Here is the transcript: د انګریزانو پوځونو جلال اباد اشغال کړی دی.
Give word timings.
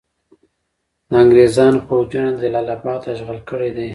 د 1.09 1.11
انګریزانو 1.23 1.85
پوځونو 1.87 2.31
جلال 2.41 2.67
اباد 2.75 3.01
اشغال 3.11 3.39
کړی 3.49 3.69
دی. 3.77 3.89